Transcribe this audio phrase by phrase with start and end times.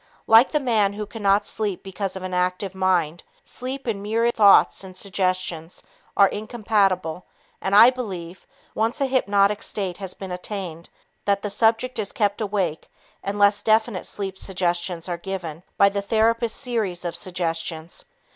[0.25, 4.83] Like the man who cannot sleep because of an active mind, sleep and myriad thoughts
[4.83, 5.83] and suggestions
[6.17, 7.27] are incompatible,
[7.61, 10.89] and I believe, once a hypnotic state has been attained,
[11.25, 12.89] that the subject is kept awake
[13.23, 18.03] (unless definite sleep suggestions are given) by the therapist's series of suggestions.